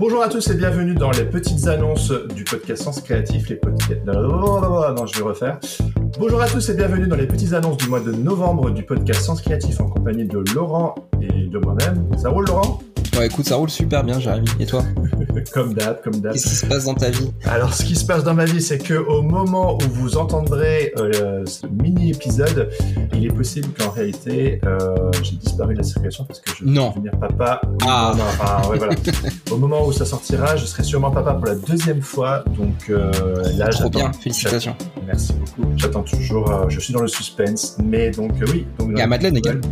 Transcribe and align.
Bonjour 0.00 0.22
à 0.22 0.30
tous 0.30 0.48
et 0.48 0.54
bienvenue 0.54 0.94
dans 0.94 1.10
les 1.10 1.26
petites 1.26 1.66
annonces 1.66 2.10
du 2.34 2.42
podcast 2.44 2.84
Sens 2.84 3.02
Créatif. 3.02 3.50
Les 3.50 3.56
podcasts... 3.56 4.02
Non, 4.06 5.04
je 5.04 5.18
vais 5.18 5.24
refaire. 5.24 5.60
Bonjour 6.18 6.40
à 6.40 6.46
tous 6.46 6.70
et 6.70 6.74
bienvenue 6.74 7.06
dans 7.06 7.16
les 7.16 7.26
petites 7.26 7.52
annonces 7.52 7.76
du 7.76 7.86
mois 7.86 8.00
de 8.00 8.10
novembre 8.10 8.70
du 8.70 8.82
podcast 8.82 9.20
Sens 9.20 9.42
Créatif 9.42 9.78
en 9.78 9.90
compagnie 9.90 10.24
de 10.24 10.42
Laurent 10.54 10.94
et 11.20 11.48
de 11.48 11.58
moi-même. 11.58 12.08
Ça 12.16 12.30
roule, 12.30 12.46
Laurent? 12.46 12.80
Ouais, 13.16 13.26
écoute, 13.26 13.46
ça 13.46 13.56
roule 13.56 13.70
super 13.70 14.04
bien, 14.04 14.20
Jérémy. 14.20 14.48
Et 14.58 14.66
toi 14.66 14.84
Comme 15.52 15.74
d'hab, 15.74 16.00
comme 16.02 16.20
d'hab. 16.20 16.32
Qu'est-ce 16.32 16.48
qui 16.48 16.54
se 16.56 16.66
passe 16.66 16.84
dans 16.84 16.94
ta 16.94 17.10
vie 17.10 17.30
Alors, 17.44 17.74
ce 17.74 17.84
qui 17.84 17.96
se 17.96 18.04
passe 18.04 18.24
dans 18.24 18.34
ma 18.34 18.44
vie, 18.44 18.62
c'est 18.62 18.78
que 18.78 18.94
au 18.94 19.22
moment 19.22 19.76
où 19.76 19.88
vous 19.90 20.16
entendrez 20.16 20.92
euh, 20.96 21.44
ce 21.46 21.66
mini 21.66 22.10
épisode, 22.10 22.70
il 23.14 23.26
est 23.26 23.34
possible 23.34 23.68
qu'en 23.78 23.90
réalité, 23.90 24.60
euh, 24.64 25.10
j'ai 25.22 25.36
disparu 25.36 25.74
de 25.74 25.78
la 25.78 25.84
circulation 25.84 26.24
parce 26.24 26.40
que 26.40 26.50
je 26.56 26.64
vais 26.64 26.70
devenir 26.70 27.18
papa. 27.18 27.60
Ah. 27.82 28.14
Non, 28.16 28.24
enfin, 28.28 28.68
ouais, 28.68 28.78
voilà. 28.78 28.94
au 29.50 29.56
moment 29.56 29.86
où 29.86 29.92
ça 29.92 30.04
sortira, 30.04 30.56
je 30.56 30.66
serai 30.66 30.82
sûrement 30.82 31.10
papa 31.10 31.34
pour 31.34 31.46
la 31.46 31.56
deuxième 31.56 32.02
fois. 32.02 32.44
Donc 32.56 32.90
euh, 32.90 33.10
là, 33.56 33.68
Trop 33.68 33.90
bien, 33.90 34.12
félicitations. 34.12 34.76
Merci 35.12 35.32
beaucoup. 35.32 35.68
J'attends 35.76 36.02
toujours. 36.04 36.50
euh, 36.52 36.68
je 36.68 36.78
suis 36.78 36.92
dans 36.94 37.02
le 37.02 37.08
suspense, 37.08 37.76
mais 37.82 38.10
donc 38.12 38.30
euh, 38.40 38.46
oui. 38.52 38.64
Donc, 38.78 38.96
Et 38.96 39.02
à 39.02 39.06
Madeleine 39.08 39.36
également. 39.36 39.66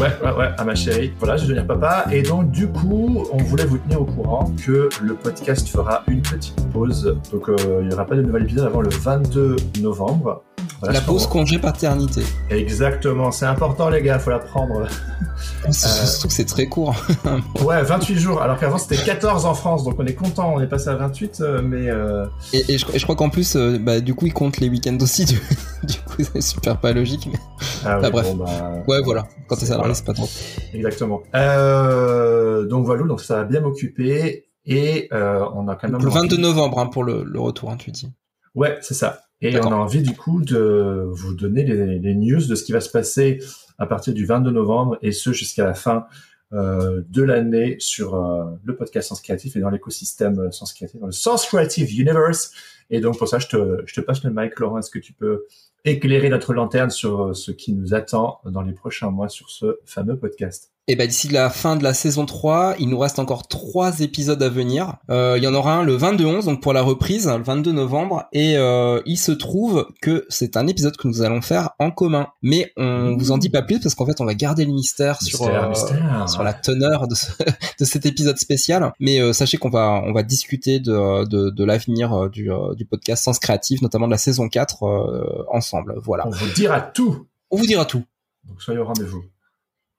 Ouais, 0.00 0.08
ouais, 0.24 0.32
ouais, 0.32 0.48
à 0.56 0.64
ma 0.64 0.74
chérie. 0.74 1.12
Voilà, 1.18 1.36
je 1.36 1.42
vais 1.42 1.48
devenir 1.48 1.66
papa. 1.66 2.06
Et 2.10 2.22
donc, 2.22 2.50
du 2.50 2.68
coup, 2.68 3.26
on 3.32 3.36
voulait 3.38 3.66
vous 3.66 3.76
tenir 3.78 4.00
au 4.00 4.04
courant 4.06 4.50
que 4.64 4.88
le 5.02 5.14
podcast 5.14 5.68
fera 5.68 6.04
une 6.08 6.22
petite 6.22 6.56
pause. 6.72 7.18
Donc, 7.32 7.48
euh, 7.50 7.80
il 7.82 7.88
n'y 7.88 7.94
aura 7.94 8.06
pas 8.06 8.16
de 8.16 8.22
nouvel 8.22 8.44
épisode 8.44 8.66
avant 8.66 8.80
le 8.80 8.88
22 8.90 9.56
novembre. 9.82 10.42
Voilà, 10.80 11.00
La 11.00 11.04
pause 11.04 11.26
congé 11.26 11.58
paternité. 11.58 12.22
Exactement, 12.50 13.32
c'est 13.32 13.46
important, 13.46 13.88
les 13.90 14.00
gars, 14.00 14.18
faut 14.20 14.30
la 14.30 14.38
prendre. 14.38 14.86
Surtout 15.70 16.28
que 16.28 16.34
c'est 16.34 16.44
très 16.44 16.66
court. 16.66 16.94
Ouais, 17.64 17.82
28 17.82 18.18
jours, 18.18 18.40
alors 18.42 18.58
qu'avant 18.58 18.78
c'était 18.78 18.96
14 19.02 19.44
en 19.44 19.54
France, 19.54 19.82
donc 19.84 19.96
on 19.98 20.06
est 20.06 20.14
content, 20.14 20.52
on 20.54 20.60
est 20.60 20.66
passé 20.68 20.88
à 20.88 20.94
28, 20.94 21.40
euh, 21.40 21.62
mais. 21.62 21.90
euh, 21.90 22.26
Et, 22.52 22.74
et 22.74 22.78
je, 22.78 22.86
et 22.94 22.98
je 22.98 23.02
crois 23.04 23.16
qu'en 23.16 23.28
plus, 23.28 23.56
euh, 23.56 23.78
bah, 23.78 24.00
du 24.00 24.14
coup, 24.14 24.26
ils 24.26 24.32
comptent 24.32 24.58
les 24.58 24.68
week-ends 24.68 24.96
aussi. 25.00 25.24
Du, 25.24 25.34
du 25.82 25.96
coup, 25.98 26.22
c'est 26.32 26.40
super 26.40 26.78
pas 26.78 26.92
logique. 26.92 27.28
Mais... 27.30 27.38
Ah, 27.84 27.98
bref. 28.10 28.26
bon, 28.28 28.36
bah, 28.44 28.72
Ouais, 28.86 29.00
voilà. 29.02 29.26
Quand 29.48 29.56
t'es 29.56 29.62
C'est- 29.62 29.66
salarié, 29.72 29.92
voilà. 29.92 29.94
c'est 29.94 30.04
pas 30.06 30.14
trop. 30.14 30.28
Exactement. 30.72 31.22
Euh, 31.34 32.66
donc 32.66 32.84
voilà, 32.86 33.02
donc 33.04 33.20
ça 33.20 33.36
va 33.38 33.44
bien 33.44 33.60
m'occuper. 33.60 34.44
Et 34.64 35.08
euh, 35.12 35.44
on 35.54 35.66
a 35.68 35.74
quand 35.76 35.88
même. 35.88 35.92
Donc, 35.92 36.02
le 36.04 36.10
22 36.10 36.36
envie- 36.36 36.42
novembre 36.42 36.78
hein, 36.78 36.86
pour 36.86 37.02
le, 37.02 37.24
le 37.24 37.40
retour, 37.40 37.70
hein, 37.70 37.76
tu 37.78 37.90
dis. 37.90 38.12
Ouais, 38.54 38.78
c'est 38.82 38.94
ça. 38.94 39.20
Et 39.40 39.58
on 39.58 39.70
a 39.70 39.76
envie 39.76 40.02
du 40.02 40.16
coup 40.16 40.42
de 40.42 41.08
vous 41.10 41.34
donner 41.34 41.62
les, 41.62 41.98
les 41.98 42.14
news 42.14 42.44
de 42.46 42.54
ce 42.54 42.64
qui 42.64 42.72
va 42.72 42.80
se 42.80 42.90
passer 42.90 43.38
à 43.78 43.86
partir 43.86 44.12
du 44.12 44.26
22 44.26 44.50
novembre 44.50 44.98
et 45.02 45.12
ce 45.12 45.32
jusqu'à 45.32 45.64
la 45.64 45.74
fin 45.74 46.06
euh, 46.54 47.02
de 47.10 47.22
l'année 47.22 47.76
sur 47.78 48.14
euh, 48.14 48.46
le 48.64 48.74
podcast 48.74 49.10
Sens 49.10 49.20
Créatif 49.20 49.54
et 49.56 49.60
dans 49.60 49.68
l'écosystème 49.68 50.38
euh, 50.38 50.50
Sens 50.50 50.72
Créatif, 50.72 50.98
dans 50.98 51.06
le 51.06 51.12
Sens 51.12 51.46
Creative 51.46 52.00
Universe. 52.00 52.52
Et 52.90 53.00
donc 53.00 53.18
pour 53.18 53.28
ça, 53.28 53.38
je 53.38 53.46
te, 53.48 53.82
je 53.86 53.94
te 53.94 54.00
passe 54.00 54.22
le 54.24 54.30
mic, 54.30 54.58
Laurent. 54.58 54.78
Est-ce 54.78 54.90
que 54.90 54.98
tu 54.98 55.12
peux 55.12 55.44
éclairer 55.84 56.28
notre 56.28 56.54
lanterne 56.54 56.90
sur 56.90 57.22
euh, 57.28 57.34
ce 57.34 57.50
qui 57.52 57.72
nous 57.72 57.94
attend 57.94 58.40
dans 58.44 58.62
les 58.62 58.72
prochains 58.72 59.10
mois 59.10 59.28
sur 59.28 59.50
ce 59.50 59.78
fameux 59.84 60.16
podcast? 60.16 60.70
Et 60.90 60.96
bah 60.96 61.06
d'ici 61.06 61.28
la 61.28 61.50
fin 61.50 61.76
de 61.76 61.82
la 61.84 61.92
saison 61.92 62.24
3, 62.24 62.76
il 62.78 62.88
nous 62.88 62.98
reste 62.98 63.18
encore 63.18 63.46
trois 63.46 64.00
épisodes 64.00 64.42
à 64.42 64.48
venir. 64.48 64.94
Euh, 65.10 65.34
il 65.36 65.44
y 65.44 65.46
en 65.46 65.52
aura 65.54 65.74
un 65.74 65.82
le 65.82 65.94
22-11, 65.98 66.46
donc 66.46 66.62
pour 66.62 66.72
la 66.72 66.80
reprise, 66.80 67.28
le 67.28 67.42
22 67.42 67.72
novembre. 67.72 68.24
Et 68.32 68.56
euh, 68.56 69.02
il 69.04 69.18
se 69.18 69.30
trouve 69.32 69.86
que 70.00 70.24
c'est 70.30 70.56
un 70.56 70.66
épisode 70.66 70.96
que 70.96 71.06
nous 71.06 71.20
allons 71.20 71.42
faire 71.42 71.72
en 71.78 71.90
commun. 71.90 72.28
Mais 72.40 72.72
on 72.78 73.18
vous 73.18 73.32
en 73.32 73.36
dit 73.36 73.50
pas 73.50 73.60
plus 73.60 73.80
parce 73.80 73.94
qu'en 73.94 74.06
fait 74.06 74.18
on 74.22 74.24
va 74.24 74.32
garder 74.32 74.64
le 74.64 74.72
mystère, 74.72 75.20
sur, 75.20 75.42
euh, 75.42 75.68
mystère. 75.68 76.26
sur 76.26 76.42
la 76.42 76.54
teneur 76.54 77.06
de, 77.06 77.14
ce- 77.14 77.32
de 77.80 77.84
cet 77.84 78.06
épisode 78.06 78.38
spécial. 78.38 78.90
Mais 78.98 79.20
euh, 79.20 79.34
sachez 79.34 79.58
qu'on 79.58 79.68
va, 79.68 80.02
on 80.06 80.14
va 80.14 80.22
discuter 80.22 80.80
de, 80.80 81.26
de, 81.26 81.50
de 81.50 81.64
l'avenir 81.66 82.14
euh, 82.14 82.28
du, 82.30 82.48
du 82.78 82.86
podcast 82.86 83.22
Sens 83.24 83.38
Créatif, 83.38 83.82
notamment 83.82 84.06
de 84.06 84.12
la 84.12 84.18
saison 84.18 84.48
4 84.48 84.82
euh, 84.84 85.44
ensemble. 85.52 85.94
Voilà. 86.02 86.26
On 86.26 86.30
vous 86.30 86.50
dira 86.54 86.80
tout. 86.80 87.26
On 87.50 87.56
vous 87.58 87.66
dira 87.66 87.84
tout. 87.84 88.04
Donc 88.44 88.62
soyez 88.62 88.80
au 88.80 88.84
rendez-vous. 88.86 89.22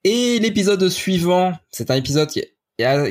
Et 0.03 0.40
l'épisode 0.40 0.88
suivant, 0.89 1.53
c'est 1.69 1.91
un 1.91 1.95
épisode 1.95 2.29
qui 2.29 2.39
est- 2.39 2.56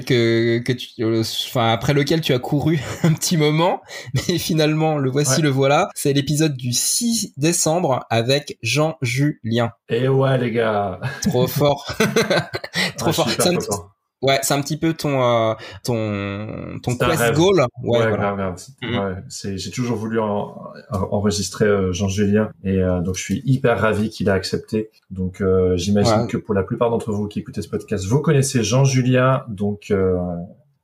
que, 0.07 0.61
que 0.61 0.73
tu, 0.73 0.89
euh, 1.05 1.21
enfin, 1.21 1.73
après 1.73 1.93
lequel 1.93 2.23
tu 2.23 2.33
as 2.33 2.39
couru 2.39 2.81
un 3.03 3.13
petit 3.13 3.37
moment, 3.37 3.83
mais 4.15 4.39
finalement, 4.39 4.97
le 4.97 5.11
voici, 5.11 5.37
Ouais. 5.37 5.43
le 5.43 5.49
voilà. 5.51 5.91
C'est 5.95 6.15
l'épisode 6.15 6.57
du 6.57 6.73
6 6.73 7.35
décembre 7.37 8.07
avec 8.09 8.57
Jean-Julien. 8.63 9.73
Et 9.91 10.09
ouais, 10.09 10.39
les 10.39 10.53
gars. 10.53 10.99
Trop 11.23 11.47
fort. 11.47 11.85
Trop 12.97 13.11
Ah, 13.11 13.13
fort. 13.13 13.95
Ouais, 14.23 14.39
c'est 14.43 14.55
un 14.55 14.61
petit 14.61 14.77
peu 14.77 14.95
ton, 14.95 15.23
euh, 15.23 15.55
ton, 15.85 16.79
ton 16.83 16.97
quest 16.97 17.19
rêve. 17.21 17.35
goal. 17.37 17.59
Ouais, 17.83 17.99
Ouais, 18.01 18.09
voilà. 18.09 18.17
grave, 18.17 18.37
grave. 18.37 18.57
Mhm. 18.83 18.99
ouais, 18.99 19.57
j'ai 19.57 19.71
toujours 19.71 19.97
voulu 19.97 20.21
en- 20.21 20.57
en- 20.91 21.09
enregistrer 21.13 21.65
euh, 21.67 21.93
Jean-Julien 21.93 22.51
et 22.65 22.79
euh, 22.79 23.01
donc 23.01 23.17
je 23.17 23.23
suis 23.23 23.43
hyper 23.45 23.79
ravi 23.81 24.11
qu'il 24.11 24.29
a 24.29 24.35
accepté. 24.35 24.91
Donc 25.11 25.41
euh, 25.41 25.77
j'imagine 25.77 26.23
Ouais. 26.23 26.27
que 26.27 26.37
pour 26.37 26.55
la 26.55 26.63
plupart 26.63 26.91
d'entre 26.91 27.13
vous 27.13 27.29
qui 27.29 27.39
écoutez 27.41 27.63
ce 27.63 27.69
podcast, 27.69 28.05
vous 28.07 28.21
connaissez 28.21 28.63
Jean-Julien. 28.63 29.45
Donc 29.49 29.91
euh, 29.91 30.17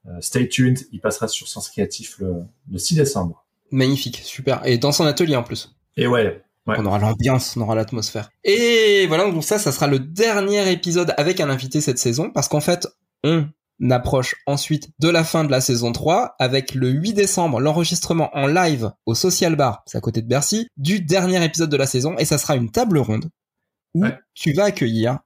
euh, 0.07 0.11
stay 0.21 0.49
tuned, 0.49 0.79
il 0.93 1.01
passera 1.01 1.29
sur 1.29 1.49
Sens 1.49 1.69
Créatif 1.71 2.17
le, 2.19 2.35
le 2.71 2.79
6 2.79 2.95
décembre. 2.97 3.45
Magnifique, 3.71 4.21
super. 4.25 4.61
Et 4.67 4.79
dans 4.79 4.93
son 4.93 5.05
atelier 5.07 5.37
en 5.37 5.43
plus. 5.43 5.75
Et 5.97 6.07
ouais, 6.07 6.41
Ouais. 6.67 6.77
On 6.79 6.87
aura 6.87 6.99
l'ambiance, 6.99 7.59
on 7.59 7.61
aura 7.61 7.75
l'atmosphère. 7.75 8.31
Et 8.43 9.05
voilà, 9.07 9.31
donc 9.31 9.45
ça, 9.45 9.59
ça 9.59 9.71
sera 9.71 9.87
le 9.87 9.99
dernier 9.99 10.73
épisode 10.73 11.13
avec 11.19 11.41
un 11.41 11.51
invité 11.51 11.83
cette 11.83 11.99
saison, 11.99 12.31
parce 12.31 12.49
qu'en 12.49 12.63
fait, 12.63 12.89
on 13.25 13.91
approche 13.91 14.37
ensuite 14.47 14.91
de 15.01 15.09
la 15.09 15.25
fin 15.25 15.43
de 15.45 15.51
la 15.51 15.61
saison 15.61 15.91
3, 15.93 16.37
avec 16.39 16.75
le 16.75 16.89
8 16.91 17.15
décembre, 17.15 17.59
l'enregistrement 17.61 18.31
en 18.37 18.47
live 18.47 18.93
au 19.07 19.15
Social 19.15 19.57
Bar, 19.57 19.83
c'est 19.87 19.99
à 19.99 20.01
côté 20.01 20.23
de 20.23 20.29
Bercy, 20.29 20.69
du 20.77 21.01
dernier 21.01 21.43
épisode 21.45 21.71
de 21.71 21.77
la 21.77 21.87
saison, 21.87 22.15
et 22.19 22.25
ça 22.25 22.39
sera 22.39 22.55
une 22.57 22.71
table 22.71 22.99
ronde 22.99 23.31
où 23.95 24.03
Ouais. 24.05 24.17
tu 24.35 24.53
vas 24.53 24.65
accueillir 24.65 25.19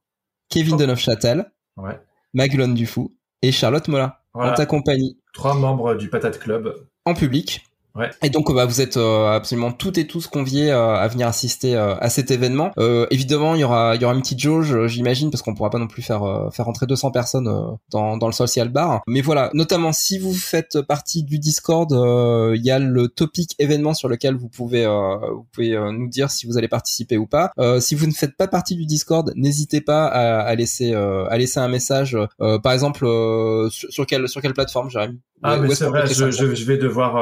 Kevin 0.49 0.75
Oh. 0.75 0.79
de 0.79 0.87
Neufchâtel, 0.87 1.51
ouais. 1.77 2.01
Maglone 2.33 2.75
Dufou 2.75 3.15
et 3.43 3.53
Charlotte 3.53 3.89
Mola 3.89 4.23
Voilà. 4.35 4.53
en 4.53 4.55
ta 4.55 4.65
compagnie 4.67 5.19
Trois 5.35 5.55
membres 5.55 5.95
du 5.95 6.09
Patate 6.09 6.39
Club. 6.39 6.75
en 7.05 7.15
public. 7.15 7.65
Ouais. 7.95 8.11
Et 8.23 8.31
donc 8.31 8.55
bah, 8.55 8.65
vous 8.65 8.81
êtes 8.81 8.97
euh, 8.97 9.31
absolument 9.33 9.73
toutes 9.73 9.99
et 9.99 10.07
tous 10.07 10.27
conviés 10.29 10.71
euh, 10.71 10.95
à 10.95 11.09
venir 11.09 11.27
assister 11.27 11.75
euh, 11.75 11.95
à 11.97 12.11
cet 12.11 12.31
événement. 12.31 12.71
Euh, 12.79 13.07
évidemment, 13.11 13.55
il 13.57 13.61
y 13.61 13.65
aura 13.65 13.97
il 13.97 14.03
y 14.03 14.05
aura 14.05 14.15
une 14.15 14.21
petite 14.21 14.39
jauge, 14.41 14.73
euh, 14.73 14.87
j'imagine, 14.87 15.31
parce 15.31 15.43
qu'on 15.43 15.55
pourra 15.55 15.71
pas 15.71 15.79
non 15.79 15.89
plus 15.89 16.03
faire 16.03 16.23
euh, 16.23 16.51
faire 16.51 16.69
entrer 16.69 16.87
200 16.87 17.11
personnes 17.11 17.49
euh, 17.49 17.75
dans 17.91 18.17
dans 18.17 18.27
le 18.27 18.33
social 18.33 18.69
bar. 18.69 19.01
Mais 19.09 19.21
voilà, 19.21 19.51
notamment 19.53 19.93
si 19.93 20.19
vous 20.19 20.33
faites 20.35 20.81
partie 20.83 21.25
du 21.25 21.39
Discord, 21.41 21.93
euh, 21.93 22.55
il 22.57 22.65
y 22.65 22.71
a 22.71 22.79
le 22.79 23.09
topic 23.09 23.55
événement 23.59 23.95
sur 23.95 24.09
lequel 24.09 24.37
vous 24.37 24.49
pouvez 24.49 24.85
euh, 24.85 25.17
vous 25.35 25.47
pouvez 25.53 25.77
nous 25.93 26.09
dire 26.09 26.31
si 26.31 26.47
vous 26.47 26.57
allez 26.57 26.69
participer 26.69 27.17
ou 27.17 27.27
pas. 27.27 27.51
Euh, 27.59 27.81
si 27.81 27.95
vous 27.97 28.07
ne 28.07 28.13
faites 28.13 28.37
pas 28.37 28.47
partie 28.47 28.77
du 28.77 28.87
Discord, 28.87 29.33
n'hésitez 29.35 29.81
pas 29.81 30.07
à, 30.07 30.41
à 30.43 30.55
laisser 30.55 30.95
euh, 30.95 31.27
à 31.31 31.37
laisser 31.37 31.59
un 31.59 31.69
message. 31.69 32.17
euh, 32.41 32.59
par 32.61 32.73
exemple, 32.73 33.05
euh, 33.07 33.69
sur, 33.71 33.91
sur 33.91 34.07
quelle 34.07 34.29
sur 34.29 34.41
quelle 34.41 34.55
plateforme, 34.55 34.89
Jérémy? 34.89 35.19
Ah 35.43 35.57
mais 35.57 35.73
c'est 35.75 35.85
vrai, 35.87 36.07
je, 36.07 36.31
je, 36.33 36.55
je 36.55 36.65
vais 36.65 36.79
devoir. 36.79 37.17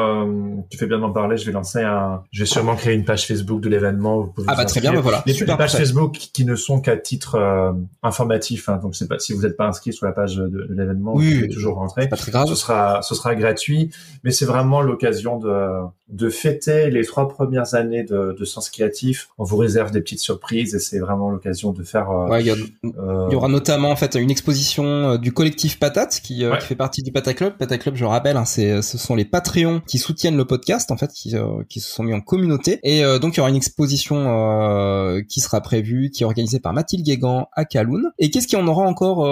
Tu 0.70 0.78
fais 0.78 0.86
bien 0.86 0.98
d'en 0.98 1.12
parler. 1.12 1.36
Je 1.36 1.46
vais 1.46 1.52
lancer 1.52 1.82
un. 1.82 2.22
Je 2.32 2.40
vais 2.40 2.46
sûrement 2.46 2.76
créer 2.76 2.94
une 2.94 3.04
page 3.04 3.26
Facebook 3.26 3.60
de 3.60 3.68
l'événement. 3.68 4.20
Vous 4.20 4.26
pouvez 4.28 4.46
Ah 4.50 4.56
bah 4.56 4.64
très 4.64 4.80
bien, 4.80 4.92
bah 4.92 5.00
voilà. 5.00 5.22
Les, 5.26 5.34
Super 5.34 5.56
pages 5.56 5.72
parfait. 5.72 5.84
Facebook 5.84 6.12
qui 6.12 6.44
ne 6.44 6.54
sont 6.54 6.80
qu'à 6.80 6.96
titre 6.96 7.36
euh, 7.36 7.72
informatif, 8.02 8.68
hein, 8.68 8.78
donc 8.82 8.96
c'est 8.96 9.08
pas 9.08 9.18
si 9.18 9.32
vous 9.32 9.42
n'êtes 9.42 9.56
pas 9.56 9.66
inscrit 9.66 9.92
sur 9.92 10.06
la 10.06 10.12
page 10.12 10.36
de, 10.36 10.48
de 10.48 10.74
l'événement, 10.74 11.14
Oui, 11.14 11.32
vous 11.32 11.40
pouvez 11.40 11.48
toujours 11.48 11.76
rentrer. 11.76 12.08
Pas 12.08 12.16
très 12.16 12.32
grave. 12.32 12.46
Ce 12.48 12.54
sera, 12.54 13.02
ce 13.02 13.14
sera 13.14 13.34
gratuit, 13.34 13.90
mais 14.24 14.30
c'est 14.30 14.46
vraiment 14.46 14.80
l'occasion 14.80 15.38
de 15.38 15.48
de 16.08 16.30
fêter 16.30 16.90
les 16.90 17.04
trois 17.04 17.28
premières 17.28 17.74
années 17.74 18.04
de, 18.04 18.36
de 18.38 18.44
Sens 18.44 18.70
Créatif. 18.70 19.28
On 19.38 19.44
vous 19.44 19.56
réserve 19.56 19.90
des 19.90 20.00
petites 20.00 20.20
surprises 20.20 20.74
et 20.74 20.78
c'est 20.78 20.98
vraiment 20.98 21.30
l'occasion 21.30 21.72
de 21.72 21.82
faire. 21.82 22.10
Euh, 22.10 22.28
ouais, 22.28 22.44
il 22.44 23.32
y, 23.32 23.34
aura 23.34 23.48
notamment 23.48 23.90
en 23.90 23.96
fait 23.96 24.14
une 24.14 24.30
exposition 24.30 25.16
du 25.16 25.32
collectif 25.32 25.78
Patate 25.78 26.20
qui, 26.22 26.44
qui 26.60 26.66
fait 26.66 26.76
partie 26.76 27.02
du 27.02 27.10
Pata 27.10 27.34
Club. 27.34 27.56
Pata 27.58 27.76
Club, 27.76 27.96
je 27.96 28.04
rappelle, 28.04 28.36
hein, 28.36 28.44
c'est 28.44 28.82
ce 28.82 28.98
sont 28.98 29.14
les 29.16 29.24
Patreons 29.24 29.82
qui 29.86 29.98
soutiennent 29.98 30.36
le 30.36 30.44
podcast 30.44 30.90
en 30.90 30.96
fait, 30.96 31.10
qui, 31.12 31.34
qui 31.68 31.80
se 31.80 31.90
sont 31.90 32.04
mis 32.04 32.14
en 32.14 32.20
communauté. 32.20 32.78
Et 32.84 33.02
donc 33.20 33.34
il 33.34 33.38
y 33.38 33.40
aura 33.40 33.50
une 33.50 33.56
exposition 33.56 34.16
qui 35.28 35.40
sera 35.40 35.60
prévue, 35.60 36.10
qui 36.10 36.22
est 36.22 36.26
organisée 36.26 36.60
par 36.60 36.72
Mathilde 36.72 37.04
Guégan 37.04 37.48
à 37.52 37.64
Kaloun. 37.64 38.12
Et 38.18 38.30
qu'est-ce 38.30 38.46
qu'il 38.46 38.58
y 38.58 38.62
en 38.62 38.68
aura 38.68 38.84
encore 38.84 39.26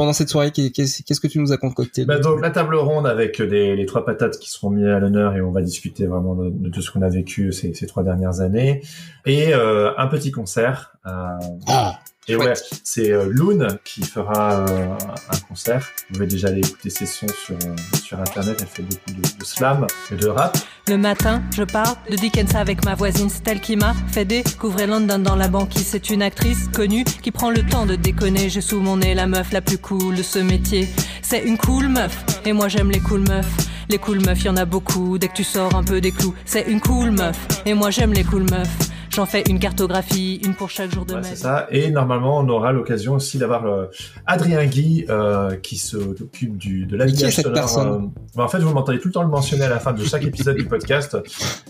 pendant 0.00 0.14
cette 0.14 0.30
soirée, 0.30 0.50
qu'est-ce 0.50 1.20
que 1.20 1.26
tu 1.26 1.38
nous 1.40 1.52
as 1.52 1.58
concocté 1.58 2.06
bah 2.06 2.18
Donc 2.18 2.40
la 2.40 2.48
table 2.48 2.74
ronde 2.74 3.06
avec 3.06 3.36
les, 3.36 3.84
trois 3.84 4.02
patates 4.02 4.38
qui 4.38 4.48
seront 4.48 4.70
mises 4.70 4.86
à 4.86 4.98
l'honneur 4.98 5.36
et 5.36 5.42
on 5.42 5.50
va 5.50 5.60
discuter 5.60 6.06
vraiment 6.06 6.34
de, 6.34 6.70
tout 6.70 6.80
ce 6.80 6.90
qu'on 6.90 7.02
a 7.02 7.10
vécu 7.10 7.52
ces, 7.52 7.86
trois 7.86 8.02
dernières 8.02 8.40
années. 8.40 8.80
Et 9.26 9.52
euh, 9.52 9.90
un 9.98 10.06
petit 10.06 10.30
concert. 10.30 10.94
Euh, 11.04 11.10
ah 11.68 11.98
et 12.30 12.36
ouais, 12.36 12.52
c'est 12.84 13.10
euh, 13.10 13.28
Loon 13.28 13.66
qui 13.84 14.02
fera 14.02 14.60
euh, 14.60 14.96
un 15.30 15.38
concert. 15.48 15.88
Vous 16.08 16.14
pouvez 16.14 16.26
déjà 16.26 16.48
aller 16.48 16.60
écouter 16.60 16.88
ses 16.88 17.06
sons 17.06 17.26
sur, 17.28 17.56
euh, 17.56 17.98
sur 18.00 18.20
internet. 18.20 18.58
Elle 18.60 18.68
fait 18.68 18.82
beaucoup 18.82 19.10
de, 19.10 19.20
de, 19.20 19.44
slam 19.44 19.86
et 20.12 20.14
de 20.14 20.28
rap. 20.28 20.56
Le 20.90 20.98
matin, 20.98 21.40
je 21.54 21.62
parle 21.62 21.94
de 22.10 22.16
Dickens 22.16 22.56
avec 22.56 22.84
ma 22.84 22.96
voisine 22.96 23.30
Stell 23.30 23.60
qui 23.60 23.76
m'a 23.76 23.94
fait 24.10 24.24
découvrir 24.24 24.88
London 24.88 25.20
dans 25.20 25.36
la 25.36 25.46
banquise. 25.46 25.86
C'est 25.86 26.10
une 26.10 26.20
actrice 26.20 26.66
connue 26.66 27.04
qui 27.04 27.30
prend 27.30 27.50
le 27.50 27.64
temps 27.64 27.86
de 27.86 27.94
déconner. 27.94 28.48
J'ai 28.48 28.60
sous 28.60 28.80
mon 28.80 28.96
nez 28.96 29.14
la 29.14 29.28
meuf 29.28 29.52
la 29.52 29.60
plus 29.60 29.78
cool 29.78 30.16
de 30.16 30.24
ce 30.24 30.40
métier. 30.40 30.88
C'est 31.22 31.44
une 31.44 31.58
cool 31.58 31.86
meuf 31.86 32.24
et 32.44 32.52
moi 32.52 32.66
j'aime 32.66 32.90
les 32.90 32.98
cool 32.98 33.20
meufs. 33.20 33.68
Les 33.88 33.98
cool 33.98 34.20
meufs, 34.26 34.42
y 34.42 34.48
en 34.48 34.56
a 34.56 34.64
beaucoup 34.64 35.16
dès 35.16 35.28
que 35.28 35.34
tu 35.34 35.44
sors 35.44 35.76
un 35.76 35.84
peu 35.84 36.00
des 36.00 36.10
clous. 36.10 36.34
C'est 36.44 36.66
une 36.66 36.80
cool 36.80 37.12
meuf 37.12 37.38
et 37.66 37.74
moi 37.74 37.90
j'aime 37.90 38.12
les 38.12 38.24
cool 38.24 38.50
meufs. 38.50 38.89
J'en 39.20 39.26
fais 39.26 39.44
une 39.50 39.58
cartographie, 39.58 40.40
une 40.46 40.54
pour 40.54 40.70
chaque 40.70 40.94
jour 40.94 41.04
de 41.04 41.12
ouais, 41.12 41.20
C'est 41.22 41.36
ça. 41.36 41.66
Et 41.70 41.90
normalement, 41.90 42.38
on 42.38 42.48
aura 42.48 42.72
l'occasion 42.72 43.16
aussi 43.16 43.36
d'avoir 43.36 43.66
euh, 43.66 43.84
Adrien 44.24 44.64
Guy 44.64 45.04
euh, 45.10 45.56
qui 45.56 45.76
s'occupe 45.76 46.56
du 46.56 46.86
de 46.86 46.96
l'habillage 46.96 47.34
sonore. 47.34 47.78
Euh, 48.38 48.40
en 48.40 48.48
fait, 48.48 48.60
vous 48.60 48.72
m'entendez 48.72 48.98
tout 48.98 49.08
le 49.08 49.12
temps 49.12 49.22
le 49.22 49.28
mentionner 49.28 49.64
à 49.64 49.68
la 49.68 49.78
fin 49.78 49.92
de 49.92 50.02
chaque 50.02 50.24
épisode 50.24 50.56
du 50.56 50.64
podcast. 50.64 51.18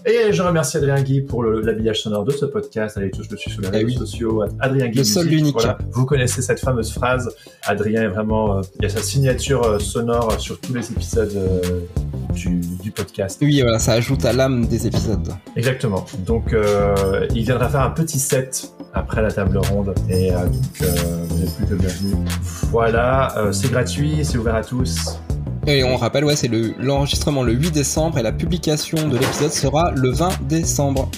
Et 0.07 0.33
je 0.33 0.41
remercie 0.45 0.77
Adrien 0.77 1.03
Guy 1.03 1.23
pour 1.23 1.43
l'habillage 1.43 2.03
sonore 2.03 2.23
de 2.23 2.31
ce 2.31 2.45
podcast. 2.45 2.97
Allez 2.97 3.11
tous, 3.11 3.25
je 3.25 3.31
le 3.31 3.37
suis 3.37 3.51
sur 3.51 3.63
les 3.63 3.69
eh 3.73 3.79
réseaux 3.79 3.99
sociaux. 3.99 4.45
Adrien 4.61 4.87
Guy. 4.87 4.99
Le 4.99 5.05
seul 5.05 5.27
l'unique. 5.27 5.55
Voilà. 5.55 5.77
Vous 5.91 6.07
connaissez 6.07 6.43
cette 6.43 6.61
fameuse 6.61 6.93
phrase. 6.93 7.35
Adrien 7.65 8.03
est 8.03 8.09
vraiment, 8.11 8.59
euh, 8.59 8.63
il 8.79 8.85
y 8.85 8.87
a 8.87 8.91
sa 8.91 9.03
signature 9.03 9.81
sonore 9.81 10.41
sur 10.41 10.61
tous 10.61 10.73
les 10.73 10.89
épisodes 10.93 11.37
du, 12.31 12.61
du, 12.83 12.91
podcast. 12.91 13.39
Oui, 13.43 13.61
voilà, 13.63 13.79
ça 13.79 13.93
ajoute 13.93 14.25
à 14.25 14.33
l'âme 14.33 14.67
des 14.67 14.87
épisodes. 14.87 15.33
Exactement. 15.57 16.05
Donc, 16.19 16.53
euh, 16.53 17.27
il 17.35 17.45
viendra 17.45 17.69
faire 17.69 17.83
un 17.83 17.91
petit 17.91 18.19
set 18.19 18.71
après 18.93 19.23
la 19.23 19.31
table 19.31 19.59
ronde 19.59 19.95
et 20.09 20.33
euh, 20.33 20.47
donc 20.47 20.83
euh, 20.83 20.87
vous 21.29 21.43
êtes 21.43 21.55
plus 21.57 21.67
que 21.67 21.75
bienvenus. 21.75 22.17
Voilà, 22.71 23.35
c'est 23.53 23.71
gratuit, 23.71 24.25
c'est 24.25 24.39
ouvert 24.39 24.57
à 24.57 24.65
tous. 24.65 25.21
Et 25.67 25.85
on 25.85 25.97
rappelle, 25.97 26.25
ouais, 26.25 26.37
c'est 26.37 26.51
l'enregistrement 26.79 27.43
le, 27.43 27.53
le 27.53 27.59
8 27.61 27.71
décembre 27.73 28.19
et 28.19 28.23
la 28.23 28.33
publication 28.33 29.09
de 29.09 29.19
l'épisode 29.19 29.53
sera 29.53 29.93
le 29.93 30.11
20 30.11 30.43
décembre. 30.49 31.11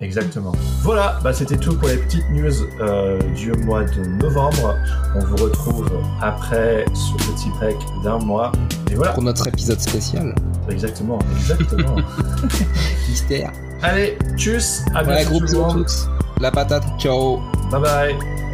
Exactement. 0.00 0.52
Voilà, 0.82 1.18
bah 1.22 1.32
c'était 1.32 1.56
tout 1.56 1.76
pour 1.76 1.88
les 1.88 1.96
petites 1.96 2.28
news 2.30 2.52
euh, 2.80 3.18
du 3.34 3.52
mois 3.52 3.84
de 3.84 4.04
novembre. 4.04 4.76
On 5.14 5.20
vous 5.20 5.36
retrouve 5.36 5.90
après 6.20 6.84
ce 6.94 7.12
petit 7.30 7.48
break 7.58 7.76
d'un 8.02 8.18
mois. 8.18 8.52
Et 8.90 8.94
voilà. 8.94 9.12
Pour 9.12 9.22
notre 9.22 9.46
épisode 9.46 9.80
spécial. 9.80 10.34
Exactement, 10.68 11.18
exactement. 11.36 11.96
Mystère. 13.08 13.52
Allez, 13.82 14.18
tchuss, 14.36 14.82
à 14.94 15.04
bientôt 15.04 15.38
tout 15.38 15.46
le 15.46 15.58
monde. 15.58 15.86
La 16.40 16.50
patate, 16.50 16.84
ciao. 16.98 17.40
Bye 17.70 17.80
bye. 17.80 18.53